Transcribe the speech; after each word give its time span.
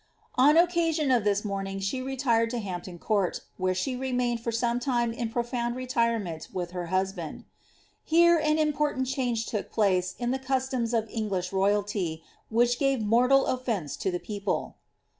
On 0.33 0.57
occasion 0.57 1.11
of 1.11 1.23
this 1.23 1.45
mourning 1.45 1.77
she 1.79 2.01
retired 2.01 2.49
to 2.49 2.57
Hampton 2.57 2.97
Court, 2.97 3.41
where 3.57 3.75
she 3.75 3.95
remained 3.95 4.39
for 4.39 4.51
some 4.51 4.79
time 4.79 5.13
in 5.13 5.29
profound 5.29 5.75
retirement 5.75 6.47
with 6.51 6.71
her 6.71 6.87
husband. 6.87 7.45
Here 8.03 8.37
an 8.39 8.57
important 8.57 9.05
change 9.05 9.45
took 9.45 9.69
place 9.71 10.15
in 10.17 10.31
tlie 10.31 10.43
customs 10.43 10.95
of 10.95 11.07
English 11.11 11.53
royalty, 11.53 12.23
which 12.49 12.79
gave 12.79 13.05
mortal 13.05 13.43
oflence 13.45 13.95
to 13.99 14.09
the 14.09 14.19
people. 14.19 14.73